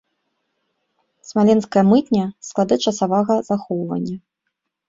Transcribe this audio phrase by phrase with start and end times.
[1.31, 4.17] Смаленская мытня, склады часавага захоўвання.